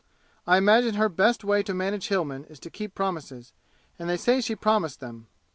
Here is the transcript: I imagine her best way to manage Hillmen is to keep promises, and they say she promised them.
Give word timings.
I 0.47 0.57
imagine 0.57 0.95
her 0.95 1.09
best 1.09 1.43
way 1.43 1.61
to 1.61 1.75
manage 1.75 2.07
Hillmen 2.07 2.45
is 2.45 2.59
to 2.61 2.71
keep 2.71 2.95
promises, 2.95 3.53
and 3.99 4.09
they 4.09 4.17
say 4.17 4.41
she 4.41 4.55
promised 4.55 4.99
them. 4.99 5.27